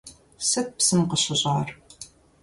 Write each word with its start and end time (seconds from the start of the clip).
Сыт 0.49 0.67
псым 0.77 1.01
къыщыщӀар? 1.09 1.67